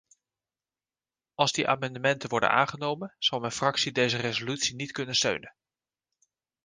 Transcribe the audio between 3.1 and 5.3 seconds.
zal mijn fractie deze resolutie niet kunnen